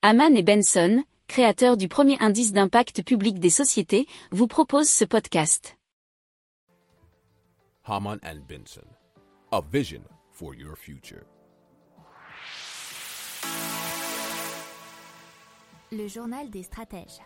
[0.00, 5.76] Haman et Benson, créateurs du premier indice d'impact public des sociétés, vous proposent ce podcast.
[7.84, 8.86] Haman and Benson,
[9.50, 11.24] a vision for your future.
[15.90, 17.18] Le journal des stratèges.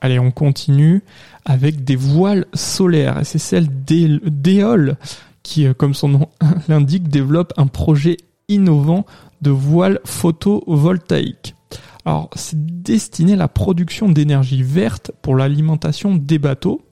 [0.00, 1.02] Allez, on continue
[1.44, 3.18] avec des voiles solaires.
[3.18, 4.96] Et c'est celle d'Eol
[5.42, 6.28] qui, euh, comme son nom
[6.68, 8.16] l'indique, développe un projet
[8.46, 9.06] innovant
[9.40, 11.56] de voiles photovoltaïques.
[12.04, 16.82] Alors, c'est destiné à la production d'énergie verte pour l'alimentation des bateaux,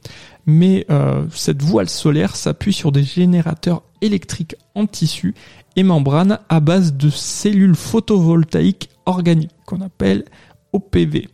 [0.46, 5.34] mais euh, cette voile solaire s'appuie sur des générateurs électriques en tissu
[5.76, 10.24] et membrane à base de cellules photovoltaïques organiques qu'on appelle
[10.72, 11.28] OPV.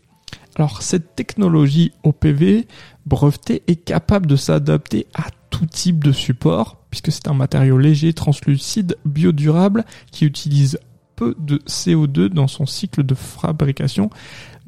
[0.57, 2.67] Alors cette technologie OPV
[3.05, 8.15] brevetée est capable de s'adapter à tout type de support puisque c'est un matériau léger,
[8.15, 10.79] translucide, biodurable qui utilise
[11.17, 14.11] peu de CO2 dans son cycle de fabrication,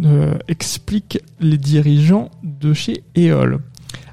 [0.05, 3.61] euh, expliquent les dirigeants de chez EOL.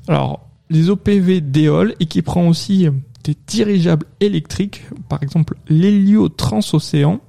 [0.08, 2.88] Alors, les OPV d'EOL équiperont aussi
[3.23, 7.22] des dirigeables électriques, par exemple l'Helio Transocéan,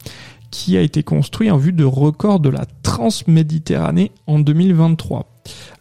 [0.51, 5.27] qui a été construit en vue de record de la Transméditerranée en 2023.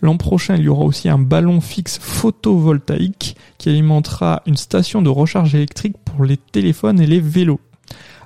[0.02, 5.10] L'an prochain, il y aura aussi un ballon fixe photovoltaïque qui alimentera une station de
[5.10, 7.60] recharge électrique pour les téléphones et les vélos.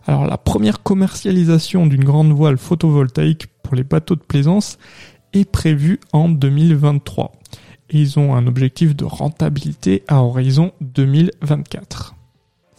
[0.07, 4.77] Alors la première commercialisation d'une grande voile photovoltaïque pour les bateaux de plaisance
[5.33, 7.31] est prévue en 2023.
[7.91, 12.15] Et ils ont un objectif de rentabilité à horizon 2024.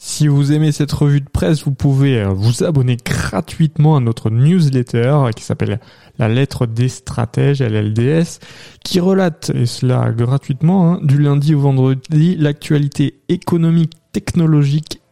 [0.02, 4.30] Si vous aimez cette revue de presse, vous pouvez euh, vous abonner gratuitement à notre
[4.30, 5.78] newsletter qui s'appelle
[6.18, 8.38] La lettre des stratèges, LLDS,
[8.82, 14.99] qui relate, et cela gratuitement, hein, du lundi au vendredi, l'actualité économique, technologique